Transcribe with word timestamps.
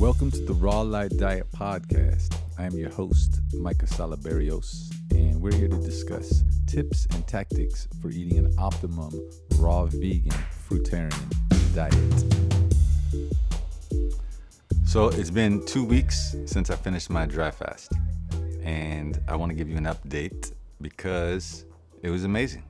Welcome 0.00 0.30
to 0.30 0.40
the 0.46 0.54
Raw 0.54 0.80
Light 0.80 1.14
Diet 1.18 1.52
Podcast. 1.52 2.34
I 2.58 2.64
am 2.64 2.72
your 2.72 2.88
host, 2.88 3.42
Micah 3.52 3.84
Salaberios, 3.84 4.90
and 5.10 5.38
we're 5.42 5.52
here 5.52 5.68
to 5.68 5.76
discuss 5.76 6.42
tips 6.66 7.06
and 7.12 7.26
tactics 7.28 7.86
for 8.00 8.08
eating 8.08 8.38
an 8.38 8.54
optimum 8.56 9.12
raw 9.58 9.84
vegan 9.84 10.32
fruitarian 10.66 11.74
diet. 11.74 12.24
So 14.86 15.08
it's 15.08 15.28
been 15.28 15.66
two 15.66 15.84
weeks 15.84 16.34
since 16.46 16.70
I 16.70 16.76
finished 16.76 17.10
my 17.10 17.26
dry 17.26 17.50
fast, 17.50 17.92
and 18.62 19.20
I 19.28 19.36
want 19.36 19.50
to 19.50 19.54
give 19.54 19.68
you 19.68 19.76
an 19.76 19.84
update 19.84 20.54
because 20.80 21.66
it 22.02 22.08
was 22.08 22.24
amazing. 22.24 22.62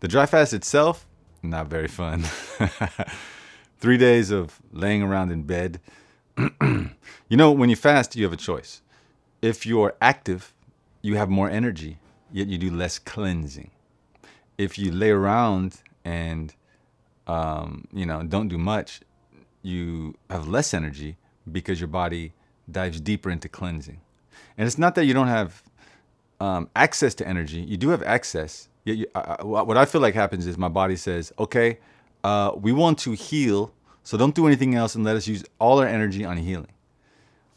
The 0.00 0.08
dry 0.08 0.24
fast 0.24 0.54
itself, 0.54 1.06
not 1.42 1.66
very 1.66 1.88
fun. 1.88 2.24
Three 3.78 3.98
days 3.98 4.30
of 4.30 4.58
laying 4.72 5.02
around 5.02 5.32
in 5.32 5.42
bed. 5.42 5.80
you 6.62 7.36
know, 7.36 7.52
when 7.52 7.70
you 7.70 7.76
fast, 7.76 8.16
you 8.16 8.24
have 8.24 8.32
a 8.32 8.36
choice. 8.36 8.82
If 9.42 9.66
you're 9.66 9.94
active, 10.00 10.54
you 11.02 11.16
have 11.16 11.28
more 11.28 11.48
energy, 11.48 11.98
yet 12.32 12.48
you 12.48 12.58
do 12.58 12.70
less 12.70 12.98
cleansing. 12.98 13.70
If 14.58 14.78
you 14.78 14.90
lay 14.92 15.10
around 15.10 15.82
and 16.04 16.54
um, 17.26 17.86
you 17.92 18.06
know 18.06 18.22
don't 18.22 18.48
do 18.48 18.58
much, 18.58 19.00
you 19.62 20.14
have 20.30 20.48
less 20.48 20.72
energy 20.74 21.16
because 21.50 21.80
your 21.80 21.88
body 21.88 22.32
dives 22.70 23.00
deeper 23.00 23.30
into 23.30 23.48
cleansing. 23.48 24.00
And 24.56 24.66
it's 24.66 24.78
not 24.78 24.94
that 24.96 25.04
you 25.04 25.14
don't 25.14 25.28
have 25.28 25.62
um, 26.40 26.68
access 26.74 27.14
to 27.16 27.28
energy; 27.28 27.60
you 27.60 27.76
do 27.76 27.90
have 27.90 28.02
access. 28.02 28.68
Yet 28.84 28.96
you, 28.96 29.06
what 29.42 29.76
I 29.76 29.84
feel 29.84 30.00
like 30.00 30.14
happens 30.14 30.46
is 30.46 30.56
my 30.56 30.68
body 30.68 30.96
says, 30.96 31.32
"Okay, 31.38 31.78
uh, 32.24 32.52
we 32.56 32.72
want 32.72 32.98
to 33.00 33.12
heal, 33.12 33.72
so 34.06 34.16
don't 34.16 34.34
do 34.34 34.46
anything 34.46 34.74
else 34.74 34.94
and 34.94 35.04
let 35.04 35.16
us 35.16 35.26
use 35.26 35.42
all 35.58 35.76
our 35.80 35.88
energy 35.98 36.24
on 36.24 36.36
healing." 36.36 36.74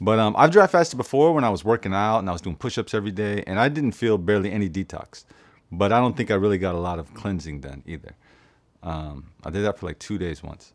But 0.02 0.18
um, 0.24 0.34
I've 0.38 0.52
dry 0.52 0.68
fasted 0.68 0.98
before 0.98 1.34
when 1.34 1.44
I 1.44 1.50
was 1.50 1.64
working 1.64 1.94
out 1.94 2.20
and 2.20 2.30
I 2.30 2.34
was 2.34 2.42
doing 2.42 2.56
push-ups 2.56 2.94
every 2.94 3.12
day, 3.12 3.44
and 3.48 3.60
I 3.60 3.70
didn't 3.70 3.94
feel 3.94 4.18
barely 4.18 4.52
any 4.52 4.70
detox. 4.70 5.26
But 5.72 5.92
I 5.92 6.00
don't 6.00 6.16
think 6.18 6.32
I 6.32 6.36
really 6.36 6.58
got 6.58 6.74
a 6.76 6.80
lot 6.90 7.00
of 7.00 7.14
cleansing 7.14 7.62
done 7.62 7.84
either. 7.86 8.16
Um, 8.82 9.32
I 9.46 9.50
did 9.50 9.64
that 9.66 9.78
for 9.78 9.86
like 9.86 10.00
two 10.00 10.18
days 10.18 10.42
once. 10.42 10.74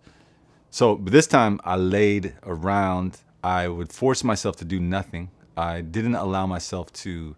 So 0.71 0.97
but 0.97 1.13
this 1.13 1.27
time 1.27 1.61
I 1.65 1.77
laid 1.77 2.35
around. 2.45 3.19
I 3.45 3.69
would 3.69 3.93
force 3.93 4.25
myself 4.25 4.57
to 4.57 4.65
do 4.65 4.81
nothing. 4.81 5.31
I 5.57 5.83
didn't 5.83 6.15
allow 6.15 6.47
myself 6.47 6.91
to, 7.05 7.37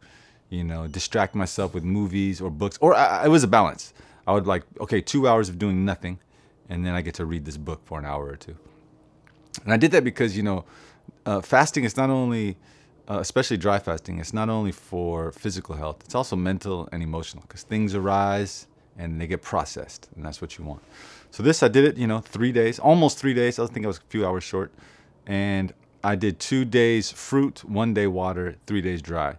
you 0.50 0.62
know, 0.62 0.86
distract 0.86 1.34
myself 1.34 1.74
with 1.74 1.82
movies 1.82 2.40
or 2.40 2.48
books. 2.48 2.78
Or 2.80 2.94
I, 2.94 3.24
it 3.26 3.28
was 3.28 3.42
a 3.42 3.48
balance. 3.48 3.92
I 4.24 4.32
would 4.32 4.46
like, 4.46 4.62
okay, 4.80 5.00
two 5.00 5.26
hours 5.26 5.48
of 5.48 5.58
doing 5.58 5.84
nothing, 5.84 6.20
and 6.68 6.84
then 6.84 6.94
I 6.94 7.02
get 7.02 7.14
to 7.14 7.26
read 7.26 7.44
this 7.44 7.56
book 7.56 7.80
for 7.84 7.98
an 7.98 8.04
hour 8.04 8.26
or 8.26 8.36
two. 8.36 8.56
And 9.64 9.72
I 9.72 9.76
did 9.76 9.90
that 9.92 10.04
because 10.04 10.36
you 10.36 10.42
know, 10.42 10.64
uh, 11.24 11.40
fasting 11.40 11.84
is 11.84 11.96
not 11.96 12.10
only, 12.10 12.56
uh, 13.08 13.18
especially 13.20 13.56
dry 13.56 13.78
fasting, 13.78 14.18
it's 14.18 14.32
not 14.32 14.48
only 14.48 14.72
for 14.72 15.32
physical 15.32 15.74
health. 15.74 15.98
It's 16.04 16.14
also 16.14 16.36
mental 16.36 16.88
and 16.92 17.02
emotional 17.02 17.42
because 17.42 17.62
things 17.62 17.94
arise 17.94 18.66
and 18.98 19.20
they 19.20 19.26
get 19.26 19.42
processed, 19.42 20.08
and 20.16 20.24
that's 20.24 20.40
what 20.40 20.56
you 20.56 20.64
want. 20.64 20.82
So 21.30 21.42
this 21.42 21.62
I 21.62 21.68
did 21.68 21.84
it, 21.84 21.96
you 21.96 22.06
know, 22.06 22.20
three 22.20 22.52
days, 22.52 22.78
almost 22.78 23.18
three 23.18 23.34
days. 23.34 23.58
I 23.58 23.66
think 23.66 23.84
I 23.84 23.88
was 23.88 23.98
a 23.98 24.08
few 24.08 24.26
hours 24.26 24.44
short, 24.44 24.72
and 25.26 25.72
I 26.02 26.14
did 26.16 26.38
two 26.40 26.64
days 26.64 27.10
fruit, 27.10 27.64
one 27.64 27.92
day 27.92 28.06
water, 28.06 28.56
three 28.66 28.80
days 28.80 29.02
dry, 29.02 29.36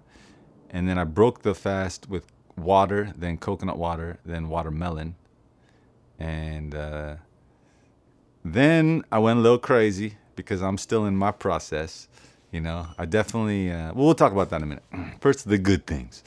and 0.70 0.88
then 0.88 0.98
I 1.00 1.05
broke 1.05 1.42
the 1.42 1.55
fast 1.55 2.09
with 2.09 2.28
water, 2.58 3.14
then 3.17 3.38
coconut 3.38 3.78
water, 3.78 4.20
then 4.25 4.50
watermelon, 4.50 5.16
and 6.20 6.73
uh, 6.73 7.16
then 8.44 9.04
I 9.12 9.20
went 9.20 9.40
a 9.40 9.42
little 9.42 9.58
crazy 9.58 10.18
because 10.36 10.62
I'm 10.62 10.78
still 10.78 11.06
in 11.06 11.16
my 11.16 11.32
process. 11.32 12.08
You 12.52 12.62
know, 12.62 12.88
I 12.98 13.06
definitely. 13.06 13.72
Uh, 13.72 13.94
well, 13.94 14.06
we'll 14.06 14.16
talk 14.16 14.32
about 14.32 14.50
that 14.52 14.58
in 14.58 14.64
a 14.64 14.66
minute. 14.66 14.84
First, 15.22 15.48
the 15.48 15.58
good 15.58 15.86
things. 15.86 16.23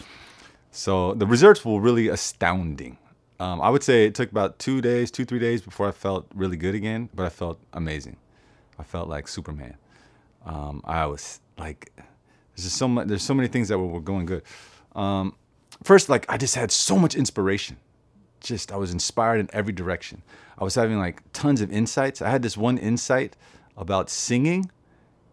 So 0.71 1.15
the 1.15 1.27
results 1.27 1.65
were 1.65 1.81
really 1.81 2.09
astounding. 2.09 2.99
Um, 3.41 3.61
I 3.63 3.71
would 3.71 3.83
say 3.83 4.05
it 4.05 4.15
took 4.15 4.31
about 4.31 4.59
two 4.59 4.81
days, 4.83 5.11
two 5.11 5.25
three 5.25 5.39
days 5.39 5.63
before 5.63 5.89
I 5.89 5.93
felt 5.93 6.27
really 6.35 6.59
good 6.59 6.75
again, 6.75 7.09
but 7.15 7.25
I 7.25 7.31
felt 7.31 7.59
amazing. 7.73 8.17
I 8.79 8.83
felt 8.83 9.09
like 9.09 9.29
Superman. 9.29 9.77
Um, 10.45 10.83
I 10.85 11.07
was 11.07 11.41
like, 11.59 11.91
there's 11.97 12.65
just 12.65 12.77
so 12.77 12.87
much. 12.87 13.09
There's 13.09 13.23
so 13.23 13.35
many 13.35 13.49
things 13.49 13.69
that 13.69 13.79
were, 13.79 13.87
were 13.87 14.01
going 14.01 14.27
good. 14.27 14.43
Um, 14.95 15.35
first, 15.83 16.09
like 16.09 16.27
I 16.29 16.37
just 16.37 16.55
had 16.55 16.71
so 16.71 16.99
much 16.99 17.15
inspiration. 17.15 17.79
Just 18.41 18.73
I 18.73 18.77
was 18.77 18.93
inspired 18.93 19.41
in 19.41 19.49
every 19.53 19.73
direction. 19.73 20.23
I 20.59 20.65
was 20.65 20.75
having 20.75 20.99
like 20.99 21.23
tons 21.33 21.61
of 21.61 21.73
insights. 21.73 22.21
I 22.23 22.31
had 22.31 22.43
this 22.43 22.57
one 22.57 22.79
insight 22.79 23.37
about 23.77 24.11
singing 24.11 24.71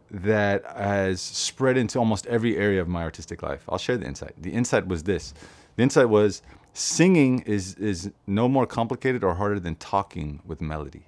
that 0.10 0.64
has 0.66 1.20
spread 1.22 1.78
into 1.78 2.00
almost 2.00 2.26
every 2.28 2.58
area 2.58 2.82
of 2.82 2.88
my 2.88 3.04
artistic 3.04 3.42
life. 3.44 3.64
I'll 3.68 3.78
share 3.78 3.98
the 3.98 4.06
insight. 4.06 4.34
The 4.42 4.52
insight 4.52 4.88
was 4.88 5.04
this. 5.04 5.34
The 5.76 5.84
insight 5.84 6.10
was 6.10 6.42
singing 6.74 7.40
is 7.40 7.76
is 7.76 8.12
no 8.26 8.48
more 8.48 8.66
complicated 8.66 9.24
or 9.24 9.36
harder 9.36 9.60
than 9.60 9.76
talking 9.76 10.42
with 10.46 10.62
melody. 10.62 11.08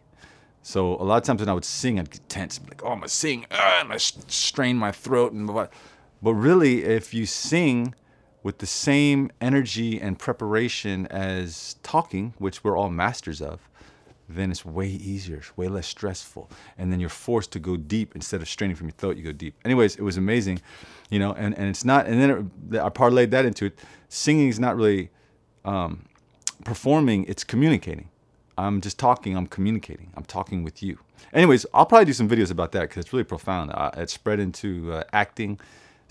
So 0.62 0.96
a 0.96 1.04
lot 1.04 1.18
of 1.18 1.24
times 1.24 1.40
when 1.40 1.50
I 1.50 1.54
would 1.54 1.66
sing, 1.66 2.00
I'd 2.00 2.10
get 2.10 2.28
tense, 2.28 2.60
like, 2.68 2.84
"Oh, 2.84 2.90
I'm 2.90 3.00
gonna 3.00 3.10
sing, 3.10 3.46
ah, 3.52 3.80
I'm 3.80 3.88
gonna 3.88 4.00
strain 4.00 4.78
my 4.78 4.92
throat," 4.92 5.31
and 5.31 5.48
blah. 5.48 5.68
but 6.22 6.34
really, 6.34 6.84
if 6.84 7.14
you 7.14 7.26
sing 7.26 7.96
with 8.44 8.60
the 8.60 8.66
same 8.66 9.32
energy 9.42 10.00
and 10.00 10.18
preparation 10.18 11.08
as 11.08 11.76
talking, 11.84 12.34
which 12.38 12.64
we're 12.64 12.78
all 12.78 12.90
masters 12.90 13.42
of, 13.42 13.70
then 14.30 14.52
it's 14.52 14.64
way 14.64 14.88
easier, 14.88 15.42
way 15.56 15.68
less 15.68 15.88
stressful, 15.88 16.50
and 16.78 16.94
then 16.94 17.00
you're 17.00 17.10
forced 17.10 17.52
to 17.52 17.60
go 17.60 17.76
deep 17.76 18.16
instead 18.16 18.42
of 18.42 18.48
straining 18.48 18.76
from 18.76 18.88
your 18.88 18.94
throat. 18.94 19.18
You 19.18 19.24
go 19.24 19.32
deep. 19.32 19.56
Anyways, 19.66 19.96
it 19.96 20.04
was 20.04 20.18
amazing, 20.18 20.62
you 21.10 21.18
know, 21.18 21.34
and 21.34 21.58
and 21.58 21.68
it's 21.68 21.84
not, 21.84 22.06
and 22.06 22.22
then 22.22 22.52
it, 22.72 22.80
I 22.80 22.90
parlayed 22.90 23.32
that 23.32 23.46
into 23.46 23.66
it. 23.66 23.80
Singing 24.08 24.50
is 24.50 24.60
not 24.60 24.76
really 24.76 25.10
um, 25.66 26.06
performing, 26.64 27.26
it's 27.26 27.44
communicating. 27.44 28.10
I'm 28.58 28.82
just 28.82 29.00
talking, 29.00 29.36
I'm 29.36 29.48
communicating, 29.48 30.12
I'm 30.16 30.26
talking 30.26 30.64
with 30.64 30.84
you. 30.84 31.00
Anyways, 31.34 31.66
I'll 31.74 31.86
probably 31.86 32.06
do 32.06 32.14
some 32.14 32.30
videos 32.30 32.52
about 32.52 32.72
that 32.74 32.82
because 32.82 33.06
it's 33.06 33.14
really 33.14 33.24
profound. 33.24 33.72
Uh, 33.74 33.92
it's 33.98 34.14
spread 34.14 34.40
into 34.40 34.94
uh, 34.94 35.04
acting, 35.12 35.60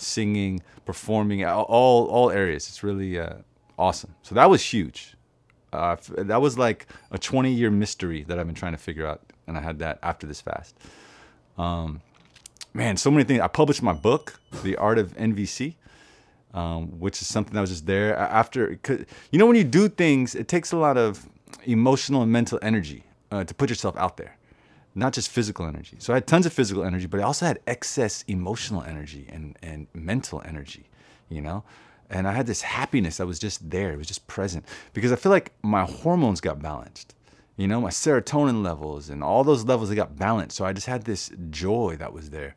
singing, 0.00 0.62
performing, 0.84 1.44
all, 1.44 1.64
all 2.06 2.31
areas. 2.31 2.69
It's 2.69 2.82
really 2.82 3.19
uh, 3.19 3.36
awesome. 3.78 4.14
So 4.22 4.34
that 4.34 4.48
was 4.48 4.62
huge. 4.62 5.14
Uh, 5.72 5.97
that 6.16 6.41
was 6.41 6.56
like 6.56 6.86
a 7.10 7.19
20 7.19 7.53
year 7.53 7.70
mystery 7.70 8.25
that 8.25 8.38
I've 8.38 8.47
been 8.47 8.54
trying 8.54 8.72
to 8.72 8.78
figure 8.78 9.06
out. 9.06 9.20
And 9.47 9.56
I 9.56 9.60
had 9.60 9.78
that 9.81 9.98
after 10.03 10.26
this 10.26 10.41
fast. 10.41 10.76
Um, 11.56 12.00
man, 12.75 12.97
so 12.97 13.10
many 13.10 13.25
things. 13.25 13.41
I 13.41 13.48
published 13.48 13.82
my 13.82 13.92
book, 13.92 14.41
The 14.62 14.76
Art 14.76 14.98
of 14.98 15.14
NVC 15.16 15.75
um, 16.54 16.98
which 16.98 17.20
is 17.20 17.28
something 17.28 17.54
that 17.54 17.60
was 17.60 17.70
just 17.70 17.87
there 17.87 18.16
after. 18.16 18.78
You 19.31 19.38
know, 19.38 19.47
when 19.47 19.56
you 19.56 19.64
do 19.64 19.88
things, 19.88 20.34
it 20.34 20.48
takes 20.48 20.72
a 20.72 20.76
lot 20.76 20.97
of 20.97 21.28
emotional 21.64 22.22
and 22.22 22.32
mental 22.32 22.58
energy 22.62 23.04
uh, 23.31 23.44
to 23.44 23.54
put 23.54 23.69
yourself 23.69 23.97
out 23.97 24.16
there, 24.16 24.37
not 24.98 25.12
just 25.12 25.31
physical 25.31 25.66
energy. 25.66 25.97
So 26.00 26.12
I 26.12 26.16
had 26.16 26.26
tons 26.26 26.47
of 26.47 26.53
physical 26.53 26.84
energy, 26.84 27.06
but 27.06 27.20
I 27.20 27.22
also 27.22 27.47
had 27.47 27.60
excess 27.66 28.25
emotional 28.26 28.82
energy 28.82 29.26
and, 29.31 29.56
and 29.62 29.86
mental 29.94 30.42
energy, 30.44 30.91
you 31.28 31.41
know? 31.41 31.64
And 32.10 32.26
I 32.26 32.32
had 32.32 32.47
this 32.47 32.62
happiness 32.62 33.19
that 33.19 33.26
was 33.26 33.38
just 33.38 33.70
there, 33.70 33.92
it 33.92 33.98
was 33.98 34.06
just 34.06 34.26
present 34.26 34.64
because 34.94 35.12
I 35.12 35.16
feel 35.16 35.31
like 35.31 35.53
my 35.62 35.84
hormones 35.84 36.41
got 36.41 36.60
balanced. 36.60 37.14
You 37.56 37.66
know, 37.66 37.81
my 37.81 37.91
serotonin 37.91 38.62
levels 38.62 39.10
and 39.10 39.22
all 39.22 39.42
those 39.42 39.64
levels 39.64 39.88
they 39.88 39.97
got 39.97 40.16
balanced. 40.16 40.56
So 40.56 40.64
I 40.64 40.72
just 40.72 40.87
had 40.87 41.03
this 41.03 41.31
joy 41.50 41.97
that 41.98 42.12
was 42.12 42.31
there. 42.31 42.54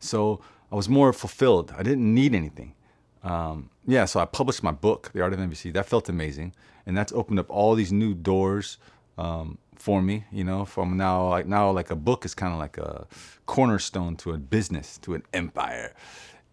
So 0.00 0.40
I 0.72 0.74
was 0.74 0.88
more 0.88 1.12
fulfilled. 1.12 1.72
I 1.76 1.82
didn't 1.82 2.12
need 2.12 2.34
anything. 2.34 2.74
Um, 3.22 3.70
yeah, 3.86 4.06
so 4.06 4.20
I 4.20 4.24
published 4.24 4.62
my 4.62 4.72
book, 4.72 5.10
The 5.12 5.22
Art 5.22 5.32
of 5.32 5.38
NVC. 5.38 5.72
That 5.72 5.86
felt 5.86 6.08
amazing, 6.08 6.54
and 6.86 6.96
that's 6.96 7.12
opened 7.12 7.38
up 7.38 7.50
all 7.50 7.74
these 7.74 7.92
new 7.92 8.14
doors 8.14 8.78
um, 9.18 9.58
for 9.80 10.02
me. 10.02 10.24
You 10.30 10.44
know, 10.44 10.64
from 10.64 10.96
now 10.96 11.28
like 11.28 11.46
now 11.46 11.70
like 11.70 11.90
a 11.90 11.96
book 11.96 12.24
is 12.24 12.34
kind 12.34 12.52
of 12.52 12.58
like 12.58 12.78
a 12.78 13.06
cornerstone 13.46 14.16
to 14.16 14.32
a 14.32 14.38
business, 14.38 14.98
to 14.98 15.14
an 15.14 15.22
empire. 15.32 15.94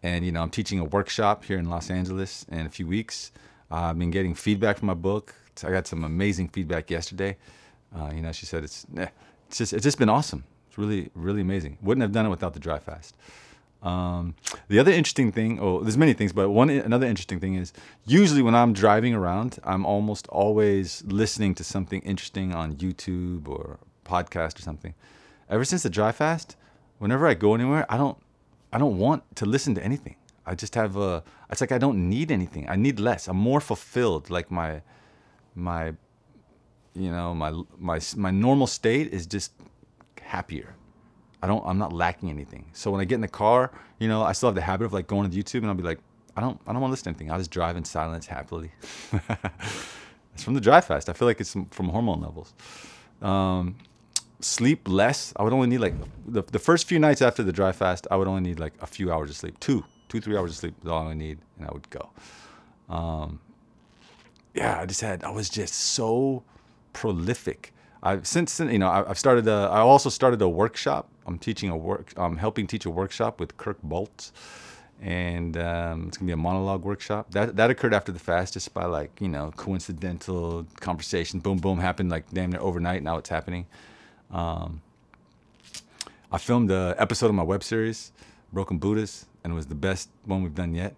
And 0.01 0.25
you 0.25 0.31
know, 0.31 0.41
I'm 0.41 0.49
teaching 0.49 0.79
a 0.79 0.85
workshop 0.85 1.43
here 1.43 1.59
in 1.59 1.69
Los 1.69 1.89
Angeles 1.89 2.45
in 2.49 2.65
a 2.65 2.69
few 2.69 2.87
weeks. 2.87 3.31
Uh, 3.69 3.89
I've 3.89 3.99
been 3.99 4.11
getting 4.11 4.33
feedback 4.33 4.77
from 4.77 4.87
my 4.87 4.93
book. 4.93 5.35
I 5.63 5.71
got 5.71 5.87
some 5.87 6.03
amazing 6.03 6.49
feedback 6.49 6.89
yesterday. 6.89 7.35
Uh, 7.95 8.11
you 8.13 8.21
know, 8.21 8.31
she 8.31 8.45
said 8.45 8.63
it's 8.63 8.85
it's 8.95 9.57
just 9.57 9.73
it's 9.73 9.83
just 9.83 9.99
been 9.99 10.09
awesome. 10.09 10.43
It's 10.69 10.77
really 10.77 11.09
really 11.13 11.41
amazing. 11.41 11.77
Wouldn't 11.81 12.01
have 12.01 12.11
done 12.11 12.25
it 12.25 12.29
without 12.29 12.53
the 12.53 12.59
dry 12.59 12.79
fast. 12.79 13.17
Um, 13.83 14.35
the 14.69 14.79
other 14.79 14.91
interesting 14.91 15.31
thing, 15.31 15.59
oh, 15.59 15.81
there's 15.81 15.97
many 15.97 16.13
things, 16.13 16.33
but 16.33 16.49
one 16.49 16.69
another 16.69 17.05
interesting 17.05 17.39
thing 17.39 17.55
is 17.55 17.73
usually 18.05 18.41
when 18.41 18.55
I'm 18.55 18.73
driving 18.73 19.13
around, 19.13 19.59
I'm 19.63 19.85
almost 19.85 20.27
always 20.27 21.03
listening 21.05 21.53
to 21.55 21.63
something 21.63 22.01
interesting 22.01 22.53
on 22.53 22.73
YouTube 22.75 23.47
or 23.47 23.79
podcast 24.03 24.59
or 24.59 24.63
something. 24.63 24.93
Ever 25.49 25.63
since 25.63 25.83
the 25.83 25.89
dry 25.89 26.11
fast, 26.11 26.55
whenever 26.97 27.27
I 27.27 27.33
go 27.33 27.53
anywhere, 27.53 27.85
I 27.89 27.97
don't 27.97 28.17
I 28.73 28.77
don't 28.77 28.97
want 28.97 29.23
to 29.37 29.45
listen 29.45 29.75
to 29.75 29.83
anything. 29.83 30.15
I 30.45 30.55
just 30.55 30.75
have 30.75 30.97
a 30.97 31.23
it's 31.49 31.61
like 31.61 31.71
I 31.71 31.77
don't 31.77 32.09
need 32.09 32.31
anything. 32.31 32.67
I 32.67 32.75
need 32.75 32.99
less. 32.99 33.27
I'm 33.27 33.37
more 33.37 33.61
fulfilled. 33.61 34.29
Like 34.29 34.49
my 34.49 34.81
my 35.55 35.93
you 36.95 37.11
know, 37.11 37.33
my 37.33 37.51
my 37.77 37.99
my 38.15 38.31
normal 38.31 38.67
state 38.67 39.13
is 39.13 39.27
just 39.27 39.53
happier. 40.21 40.73
I 41.41 41.47
don't. 41.47 41.63
I'm 41.65 41.77
not 41.77 41.93
lacking 41.93 42.29
anything. 42.29 42.65
So 42.73 42.91
when 42.91 43.01
I 43.01 43.05
get 43.05 43.15
in 43.15 43.21
the 43.21 43.27
car, 43.27 43.71
you 43.99 44.07
know, 44.07 44.23
I 44.23 44.31
still 44.31 44.49
have 44.49 44.55
the 44.55 44.61
habit 44.61 44.85
of 44.85 44.93
like 44.93 45.07
going 45.07 45.29
to 45.29 45.37
YouTube 45.37 45.59
and 45.59 45.67
I'll 45.67 45.75
be 45.75 45.83
like, 45.83 45.99
I 46.35 46.41
don't. 46.41 46.59
I 46.67 46.73
don't 46.73 46.81
want 46.81 46.89
to 46.89 46.93
listen 46.93 47.05
to 47.05 47.09
anything. 47.11 47.31
I'll 47.31 47.37
just 47.37 47.51
drive 47.51 47.77
in 47.77 47.85
silence 47.85 48.25
happily. 48.25 48.71
it's 50.33 50.43
from 50.43 50.53
the 50.53 50.61
dry 50.61 50.81
fast. 50.81 51.09
I 51.09 51.13
feel 51.13 51.27
like 51.27 51.39
it's 51.39 51.55
from 51.71 51.89
hormone 51.89 52.21
levels. 52.21 52.53
Um, 53.21 53.75
sleep 54.39 54.87
less. 54.87 55.33
I 55.35 55.43
would 55.43 55.53
only 55.53 55.67
need 55.67 55.79
like 55.79 55.93
the, 56.27 56.43
the 56.43 56.59
first 56.59 56.87
few 56.87 56.99
nights 56.99 57.21
after 57.21 57.43
the 57.43 57.53
dry 57.53 57.71
fast. 57.71 58.07
I 58.11 58.15
would 58.15 58.27
only 58.27 58.41
need 58.41 58.59
like 58.59 58.73
a 58.81 58.87
few 58.87 59.11
hours 59.11 59.29
of 59.29 59.35
sleep. 59.35 59.59
Two, 59.59 59.83
two, 60.09 60.21
three 60.21 60.37
hours 60.37 60.51
of 60.51 60.57
sleep 60.57 60.75
is 60.83 60.89
all 60.89 61.07
I 61.07 61.13
need, 61.13 61.39
and 61.57 61.67
I 61.67 61.71
would 61.71 61.89
go. 61.89 62.09
Um, 62.89 63.39
yeah, 64.53 64.79
I 64.81 64.85
just 64.85 65.01
had. 65.01 65.23
I 65.23 65.29
was 65.29 65.49
just 65.49 65.73
so 65.73 66.43
prolific. 66.93 67.73
I've 68.01 68.27
since 68.27 68.59
you 68.59 68.79
know 68.79 68.89
I've 68.89 69.19
started. 69.19 69.47
A, 69.47 69.69
I 69.71 69.79
also 69.79 70.09
started 70.09 70.41
a 70.41 70.49
workshop. 70.49 71.09
I'm 71.27 71.37
teaching 71.37 71.69
a 71.69 71.77
work. 71.77 72.13
I'm 72.15 72.37
helping 72.37 72.67
teach 72.67 72.85
a 72.85 72.89
workshop 72.89 73.39
with 73.39 73.57
Kirk 73.57 73.77
Bolt, 73.83 74.31
and 75.01 75.57
um, 75.57 76.07
it's 76.07 76.17
gonna 76.17 76.27
be 76.27 76.33
a 76.33 76.37
monologue 76.37 76.83
workshop. 76.83 77.31
That 77.31 77.57
that 77.57 77.69
occurred 77.69 77.93
after 77.93 78.11
the 78.11 78.19
fast, 78.19 78.53
just 78.53 78.73
by 78.73 78.85
like 78.85 79.19
you 79.19 79.27
know 79.27 79.51
coincidental 79.57 80.65
conversation. 80.79 81.39
Boom, 81.39 81.57
boom, 81.57 81.79
happened 81.79 82.09
like 82.09 82.31
damn 82.31 82.51
near 82.51 82.61
overnight. 82.61 83.03
Now 83.03 83.17
it's 83.17 83.29
happening. 83.29 83.67
Um, 84.31 84.81
I 86.31 86.37
filmed 86.37 86.71
an 86.71 86.95
episode 86.97 87.27
of 87.27 87.35
my 87.35 87.43
web 87.43 87.63
series, 87.63 88.11
Broken 88.51 88.77
Buddhas, 88.77 89.25
and 89.43 89.53
it 89.53 89.55
was 89.55 89.67
the 89.67 89.75
best 89.75 90.09
one 90.25 90.43
we've 90.43 90.55
done 90.55 90.73
yet. 90.73 90.95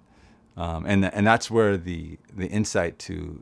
Um, 0.57 0.85
and 0.85 1.05
and 1.05 1.25
that's 1.25 1.49
where 1.49 1.75
the 1.75 2.19
the 2.35 2.47
insight 2.47 2.99
to, 2.99 3.41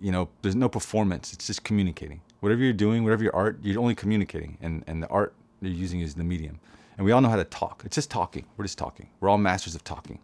you 0.00 0.12
know, 0.12 0.30
there's 0.40 0.56
no 0.56 0.68
performance. 0.68 1.32
It's 1.34 1.46
just 1.46 1.64
communicating. 1.64 2.22
Whatever 2.40 2.62
you're 2.62 2.72
doing, 2.72 3.04
whatever 3.04 3.22
your 3.22 3.36
art, 3.36 3.58
you're 3.62 3.80
only 3.80 3.94
communicating, 3.94 4.56
and 4.60 4.84
and 4.86 5.02
the 5.02 5.08
art 5.08 5.34
you're 5.68 5.78
using 5.78 6.00
is 6.00 6.14
the 6.14 6.24
medium. 6.24 6.60
And 6.96 7.06
we 7.06 7.12
all 7.12 7.20
know 7.20 7.28
how 7.28 7.36
to 7.36 7.44
talk. 7.44 7.82
It's 7.84 7.94
just 7.94 8.10
talking. 8.10 8.44
We're 8.56 8.64
just 8.64 8.78
talking. 8.78 9.08
We're 9.20 9.28
all 9.28 9.38
masters 9.38 9.74
of 9.74 9.82
talking, 9.84 10.18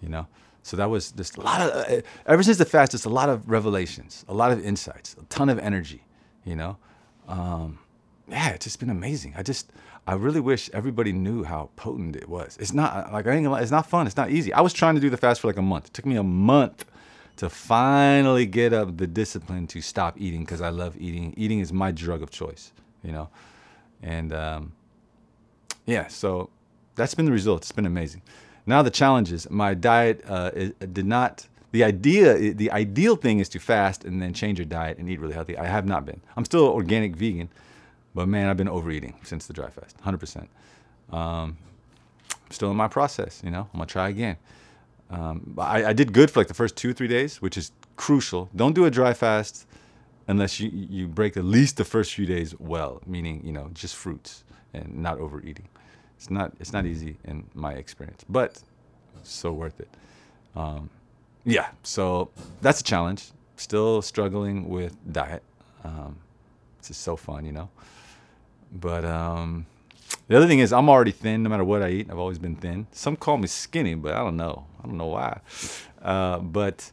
you 0.00 0.08
know. 0.08 0.26
So 0.62 0.76
that 0.76 0.90
was 0.90 1.12
just 1.12 1.36
a 1.38 1.40
lot 1.40 1.60
of. 1.60 1.70
Uh, 1.70 2.02
ever 2.26 2.42
since 2.42 2.58
the 2.58 2.64
fast, 2.64 2.94
it's 2.94 3.04
a 3.04 3.08
lot 3.08 3.28
of 3.28 3.48
revelations, 3.48 4.24
a 4.28 4.34
lot 4.34 4.52
of 4.52 4.64
insights, 4.64 5.16
a 5.20 5.24
ton 5.24 5.48
of 5.48 5.58
energy, 5.58 6.04
you 6.44 6.54
know. 6.54 6.76
Um, 7.26 7.78
yeah, 8.28 8.50
it's 8.50 8.64
just 8.64 8.78
been 8.78 8.90
amazing. 8.90 9.34
I 9.36 9.42
just, 9.42 9.72
I 10.06 10.14
really 10.14 10.40
wish 10.40 10.68
everybody 10.72 11.12
knew 11.12 11.44
how 11.44 11.70
potent 11.76 12.16
it 12.16 12.28
was. 12.28 12.56
It's 12.60 12.72
not 12.72 13.12
like 13.12 13.26
I 13.26 13.32
ain't 13.32 13.46
it's 13.46 13.70
not 13.70 13.86
fun. 13.86 14.06
It's 14.06 14.16
not 14.16 14.30
easy. 14.30 14.52
I 14.52 14.60
was 14.60 14.72
trying 14.72 14.94
to 14.94 15.00
do 15.00 15.10
the 15.10 15.16
fast 15.16 15.40
for 15.40 15.46
like 15.48 15.56
a 15.56 15.62
month. 15.62 15.86
It 15.86 15.94
took 15.94 16.06
me 16.06 16.16
a 16.16 16.22
month 16.22 16.84
to 17.36 17.48
finally 17.48 18.46
get 18.46 18.72
up 18.72 18.96
the 18.96 19.06
discipline 19.06 19.66
to 19.68 19.80
stop 19.80 20.20
eating 20.20 20.40
because 20.40 20.60
I 20.60 20.70
love 20.70 20.96
eating. 20.98 21.34
Eating 21.36 21.60
is 21.60 21.72
my 21.72 21.92
drug 21.92 22.22
of 22.22 22.30
choice, 22.30 22.72
you 23.02 23.12
know, 23.12 23.28
and 24.02 24.32
um, 24.32 24.72
yeah. 25.86 26.06
So 26.08 26.50
that's 26.94 27.14
been 27.14 27.26
the 27.26 27.32
result. 27.32 27.62
It's 27.62 27.72
been 27.72 27.86
amazing. 27.86 28.22
Now 28.66 28.82
the 28.82 28.90
challenges. 28.90 29.48
My 29.50 29.74
diet 29.74 30.22
uh, 30.28 30.50
did 30.92 31.06
not. 31.06 31.46
The 31.70 31.84
idea, 31.84 32.54
the 32.54 32.70
ideal 32.70 33.16
thing 33.16 33.40
is 33.40 33.48
to 33.50 33.58
fast 33.58 34.04
and 34.04 34.22
then 34.22 34.32
change 34.32 34.58
your 34.58 34.64
diet 34.64 34.96
and 34.96 35.08
eat 35.10 35.20
really 35.20 35.34
healthy. 35.34 35.56
I 35.58 35.66
have 35.66 35.86
not 35.86 36.06
been. 36.06 36.22
I'm 36.34 36.46
still 36.46 36.64
organic 36.64 37.14
vegan 37.14 37.50
but 38.18 38.26
man, 38.26 38.48
I've 38.48 38.56
been 38.56 38.68
overeating 38.68 39.14
since 39.22 39.46
the 39.46 39.52
dry 39.52 39.70
fast, 39.70 39.96
100%. 39.98 40.48
Um, 41.16 41.56
still 42.50 42.68
in 42.68 42.76
my 42.76 42.88
process, 42.88 43.40
you 43.44 43.50
know. 43.52 43.68
I'm 43.72 43.78
gonna 43.78 43.86
try 43.86 44.08
again. 44.08 44.36
Um, 45.08 45.54
I, 45.56 45.84
I, 45.84 45.92
did 45.92 46.12
good 46.12 46.28
for 46.28 46.40
like 46.40 46.48
the 46.48 46.54
first 46.54 46.74
two 46.76 46.92
three 46.92 47.06
days, 47.06 47.40
which 47.40 47.56
is 47.56 47.70
crucial. 47.94 48.50
Don't 48.56 48.74
do 48.74 48.86
a 48.86 48.90
dry 48.90 49.14
fast 49.14 49.67
unless 50.28 50.60
you 50.60 50.70
you 50.70 51.08
break 51.08 51.36
at 51.36 51.44
least 51.44 51.76
the 51.76 51.84
first 51.84 52.14
few 52.14 52.26
days 52.26 52.54
well, 52.58 53.02
meaning 53.06 53.42
you 53.44 53.52
know 53.52 53.70
just 53.72 53.96
fruits 53.96 54.44
and 54.72 54.96
not 54.96 55.18
overeating. 55.18 55.68
It's 56.16 56.30
not 56.30 56.52
it's 56.60 56.72
not 56.72 56.86
easy 56.86 57.16
in 57.24 57.46
my 57.54 57.72
experience, 57.72 58.24
but 58.28 58.62
so 59.22 59.52
worth 59.52 59.80
it. 59.80 59.88
Um, 60.54 60.90
yeah, 61.44 61.68
so 61.82 62.30
that's 62.60 62.80
a 62.80 62.84
challenge. 62.84 63.30
Still 63.56 64.02
struggling 64.02 64.68
with 64.68 64.96
diet. 65.12 65.42
Um, 65.84 66.16
it's 66.78 66.88
just 66.88 67.00
so 67.02 67.16
fun, 67.16 67.44
you 67.44 67.52
know. 67.52 67.70
But 68.72 69.04
um, 69.04 69.66
the 70.28 70.36
other 70.36 70.46
thing 70.46 70.58
is, 70.58 70.72
I'm 70.72 70.88
already 70.88 71.10
thin 71.10 71.42
no 71.42 71.50
matter 71.50 71.64
what 71.64 71.82
I 71.82 71.88
eat. 71.90 72.10
I've 72.10 72.18
always 72.18 72.38
been 72.38 72.56
thin. 72.56 72.86
Some 72.92 73.16
call 73.16 73.38
me 73.38 73.46
skinny, 73.46 73.94
but 73.94 74.14
I 74.14 74.18
don't 74.18 74.36
know. 74.36 74.66
I 74.82 74.86
don't 74.86 74.98
know 74.98 75.06
why. 75.06 75.40
Uh, 76.02 76.38
but 76.38 76.90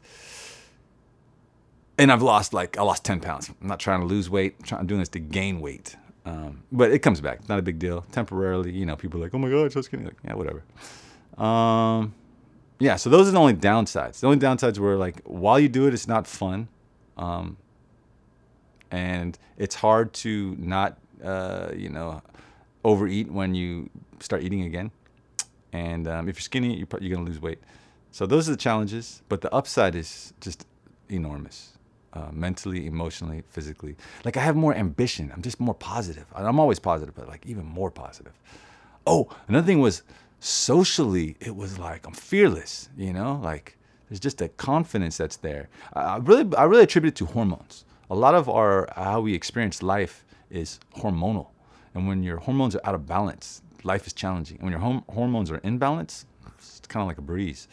and 1.98 2.12
I've 2.12 2.22
lost 2.22 2.54
like 2.54 2.78
I 2.78 2.84
lost 2.84 3.04
10 3.06 3.20
pounds. 3.20 3.50
I'm 3.62 3.68
not 3.68 3.80
trying 3.80 4.02
to 4.02 4.06
lose 4.06 4.30
weight. 4.30 4.56
I'm, 4.60 4.66
trying, 4.66 4.82
I'm 4.82 4.88
doing 4.88 5.00
this 5.00 5.10
to 5.10 5.20
gain 5.20 5.60
weight. 5.62 5.96
Um, 6.26 6.64
but 6.72 6.92
it 6.92 7.00
comes 7.00 7.22
back. 7.22 7.48
Not 7.48 7.60
a 7.60 7.62
big 7.62 7.78
deal. 7.78 8.02
Temporarily, 8.12 8.72
you 8.72 8.86
know, 8.86 8.96
people 8.96 9.20
are 9.20 9.24
like, 9.24 9.36
"Oh 9.36 9.38
my 9.38 9.50
god, 9.50 9.72
so 9.72 9.82
skinny." 9.82 10.06
Like, 10.06 10.18
yeah, 10.24 10.34
whatever. 10.34 10.64
Um, 11.38 12.16
yeah. 12.80 12.96
So 12.96 13.12
those 13.12 13.28
are 13.28 13.32
the 13.32 13.40
only 13.40 13.54
downsides. 13.54 14.22
The 14.22 14.28
only 14.28 14.40
downsides 14.40 14.80
were 14.80 14.96
like 14.96 15.22
while 15.24 15.60
you 15.60 15.70
do 15.70 15.88
it, 15.88 15.94
it's 15.94 16.08
not 16.08 16.26
fun, 16.26 16.68
um, 17.16 17.58
and 18.90 19.38
it's 19.58 19.76
hard 19.76 20.14
to 20.14 20.56
not 20.58 20.98
uh, 21.24 21.72
you 21.76 21.90
know, 21.90 22.22
overeat 22.84 23.32
when 23.32 23.56
you 23.56 23.90
start 24.20 24.44
eating 24.44 24.64
again. 24.64 24.92
And 25.74 26.08
um, 26.08 26.30
if 26.30 26.38
you're 26.38 26.42
skinny, 26.42 26.76
you're, 26.76 26.88
you're 27.02 27.16
going 27.16 27.26
to 27.26 27.32
lose 27.32 27.42
weight. 27.42 27.60
So 28.12 28.26
those 28.26 28.48
are 28.48 28.52
the 28.52 28.58
challenges. 28.58 29.22
But 29.28 29.42
the 29.42 29.54
upside 29.54 29.96
is 29.96 30.34
just 30.40 30.66
enormous. 31.10 31.75
Uh, 32.16 32.30
mentally, 32.32 32.88
emotionally, 32.88 33.44
physically. 33.50 33.94
Like 34.24 34.38
I 34.38 34.40
have 34.40 34.56
more 34.56 34.74
ambition. 34.74 35.32
I'm 35.34 35.42
just 35.42 35.60
more 35.60 35.76
positive. 35.76 36.26
I'm 36.34 36.62
always 36.62 36.80
positive, 36.80 37.14
but 37.14 37.28
like 37.28 37.46
even 37.46 37.66
more 37.66 37.92
positive. 37.92 38.32
Oh, 39.06 39.28
another 39.50 39.68
thing 39.68 39.82
was 39.82 40.02
socially, 40.40 41.36
it 41.42 41.54
was 41.54 41.78
like 41.78 42.08
I'm 42.08 42.14
fearless. 42.14 42.88
You 42.96 43.12
know, 43.12 43.42
like 43.44 43.78
there's 44.08 44.22
just 44.22 44.42
a 44.42 44.48
confidence 44.48 45.18
that's 45.18 45.38
there. 45.38 45.68
I 45.94 46.18
really, 46.18 46.56
I 46.56 46.64
really 46.64 46.84
attribute 46.84 47.14
it 47.16 47.18
to 47.18 47.26
hormones. 47.26 47.84
A 48.10 48.16
lot 48.16 48.34
of 48.34 48.48
our 48.48 48.88
how 48.96 49.20
we 49.20 49.34
experience 49.34 49.84
life 49.84 50.24
is 50.50 50.80
hormonal. 50.96 51.48
And 51.94 52.08
when 52.08 52.24
your 52.24 52.38
hormones 52.38 52.76
are 52.78 52.82
out 52.86 52.96
of 52.96 53.06
balance, 53.06 53.62
life 53.84 54.08
is 54.08 54.14
challenging. 54.14 54.58
And 54.58 54.66
when 54.66 54.72
your 54.72 54.82
hom- 54.82 55.04
hormones 55.10 55.52
are 55.52 55.58
in 55.58 55.78
balance, 55.80 56.26
it's 56.58 56.80
kind 56.88 57.02
of 57.02 57.08
like 57.08 57.18
a 57.18 57.28
breeze. 57.34 57.68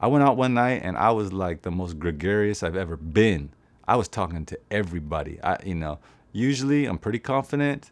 I 0.00 0.08
went 0.08 0.24
out 0.24 0.36
one 0.36 0.54
night 0.54 0.82
and 0.82 0.96
I 0.96 1.10
was 1.12 1.32
like 1.32 1.62
the 1.62 1.70
most 1.70 1.98
gregarious 1.98 2.62
I've 2.64 2.76
ever 2.76 2.96
been. 2.96 3.50
I 3.88 3.96
was 3.96 4.08
talking 4.08 4.44
to 4.46 4.58
everybody. 4.70 5.40
I, 5.42 5.58
you 5.64 5.74
know, 5.74 5.98
usually 6.32 6.86
I'm 6.86 6.98
pretty 6.98 7.18
confident, 7.18 7.90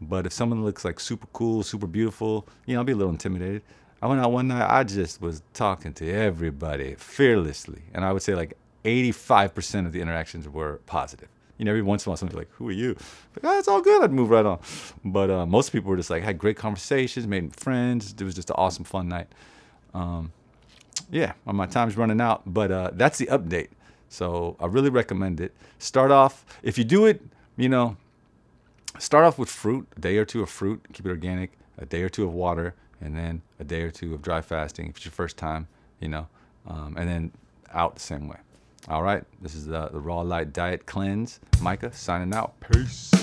but 0.00 0.26
if 0.26 0.32
someone 0.32 0.64
looks 0.64 0.84
like 0.84 1.00
super 1.00 1.26
cool, 1.32 1.62
super 1.62 1.86
beautiful, 1.86 2.48
you 2.66 2.74
know, 2.74 2.80
I'll 2.80 2.84
be 2.84 2.92
a 2.92 2.96
little 2.96 3.12
intimidated. 3.12 3.62
I 4.00 4.06
went 4.06 4.20
out 4.20 4.32
one 4.32 4.48
night, 4.48 4.68
I 4.68 4.84
just 4.84 5.20
was 5.20 5.42
talking 5.54 5.92
to 5.94 6.12
everybody 6.12 6.94
fearlessly. 6.96 7.82
And 7.94 8.04
I 8.04 8.12
would 8.12 8.22
say 8.22 8.34
like 8.34 8.56
85% 8.84 9.86
of 9.86 9.92
the 9.92 10.00
interactions 10.00 10.48
were 10.48 10.80
positive 10.86 11.28
you 11.62 11.66
know, 11.66 11.70
every 11.70 11.82
once 11.82 12.04
in 12.04 12.08
a 12.08 12.10
while, 12.10 12.16
somebody's 12.16 12.38
like, 12.38 12.50
"Who 12.54 12.68
are 12.70 12.72
you?" 12.72 12.96
Like, 13.36 13.44
oh, 13.44 13.56
it's 13.56 13.68
all 13.68 13.80
good. 13.80 14.02
I'd 14.02 14.10
move 14.10 14.30
right 14.30 14.44
on. 14.44 14.58
But 15.04 15.30
uh, 15.30 15.46
most 15.46 15.70
people 15.70 15.90
were 15.90 15.96
just 15.96 16.10
like 16.10 16.24
had 16.24 16.36
great 16.36 16.56
conversations, 16.56 17.24
made 17.24 17.54
friends. 17.54 18.12
It 18.18 18.24
was 18.24 18.34
just 18.34 18.50
an 18.50 18.56
awesome, 18.58 18.82
fun 18.82 19.08
night. 19.08 19.28
Um, 19.94 20.32
yeah, 21.08 21.34
my 21.44 21.66
time's 21.66 21.96
running 21.96 22.20
out, 22.20 22.42
but 22.46 22.72
uh, 22.72 22.90
that's 22.94 23.16
the 23.18 23.26
update. 23.26 23.68
So 24.12 24.56
I 24.60 24.66
really 24.66 24.90
recommend 24.90 25.40
it. 25.40 25.54
Start 25.78 26.10
off 26.10 26.44
if 26.62 26.76
you 26.76 26.84
do 26.84 27.06
it, 27.06 27.22
you 27.56 27.70
know, 27.70 27.96
start 28.98 29.24
off 29.24 29.38
with 29.38 29.48
fruit, 29.48 29.88
a 29.96 30.00
day 30.00 30.18
or 30.18 30.26
two 30.26 30.42
of 30.42 30.50
fruit, 30.50 30.84
keep 30.92 31.06
it 31.06 31.08
organic, 31.08 31.52
a 31.78 31.86
day 31.86 32.02
or 32.02 32.10
two 32.10 32.24
of 32.24 32.34
water, 32.34 32.74
and 33.00 33.16
then 33.16 33.40
a 33.58 33.64
day 33.64 33.80
or 33.80 33.90
two 33.90 34.12
of 34.12 34.20
dry 34.20 34.42
fasting 34.42 34.88
if 34.90 34.96
it's 34.96 35.06
your 35.06 35.12
first 35.12 35.38
time, 35.38 35.66
you 35.98 36.08
know, 36.08 36.28
um, 36.66 36.94
and 36.98 37.08
then 37.08 37.32
out 37.72 37.94
the 37.94 38.00
same 38.00 38.28
way. 38.28 38.36
All 38.86 39.02
right, 39.02 39.24
this 39.40 39.54
is 39.54 39.64
the, 39.64 39.88
the 39.88 40.00
Raw 40.00 40.20
Light 40.20 40.52
Diet 40.52 40.84
Cleanse. 40.84 41.40
Micah 41.62 41.92
signing 41.94 42.34
out. 42.34 42.60
Peace. 42.60 43.21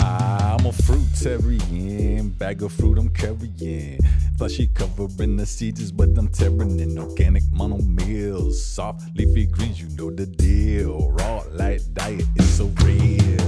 Ah, 0.00 0.56
I'm 0.58 0.66
a 0.66 0.70
fruitarian, 0.70 2.36
bag 2.38 2.62
of 2.62 2.72
fruit 2.72 2.98
I'm 2.98 3.10
carrying. 3.10 3.98
Fleshy 4.36 4.68
covering 4.68 5.36
the 5.36 5.46
seeds 5.46 5.90
but 5.90 6.10
I'm 6.16 6.28
tearing 6.28 6.78
in 6.78 6.96
organic 6.98 7.42
mono 7.52 7.78
meals. 7.78 8.62
Soft 8.64 9.02
leafy 9.16 9.46
greens, 9.46 9.80
you 9.80 9.88
know 9.96 10.10
the 10.10 10.26
deal. 10.26 11.10
Raw 11.10 11.42
light 11.50 11.82
diet 11.94 12.26
is 12.36 12.48
so 12.56 12.66
real. 12.84 13.47